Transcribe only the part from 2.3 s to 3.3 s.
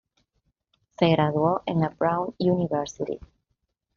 University.